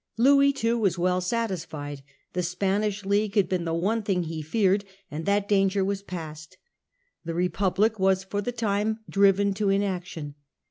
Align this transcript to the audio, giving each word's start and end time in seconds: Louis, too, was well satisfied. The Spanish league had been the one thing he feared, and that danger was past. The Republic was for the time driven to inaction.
Louis, 0.17 0.51
too, 0.51 0.79
was 0.79 0.97
well 0.97 1.21
satisfied. 1.21 2.01
The 2.33 2.41
Spanish 2.41 3.05
league 3.05 3.35
had 3.35 3.47
been 3.47 3.65
the 3.65 3.73
one 3.75 4.01
thing 4.01 4.23
he 4.23 4.41
feared, 4.41 4.83
and 5.11 5.27
that 5.27 5.47
danger 5.47 5.85
was 5.85 6.01
past. 6.01 6.57
The 7.23 7.35
Republic 7.35 7.99
was 7.99 8.23
for 8.23 8.41
the 8.41 8.51
time 8.51 9.01
driven 9.07 9.53
to 9.53 9.69
inaction. 9.69 10.33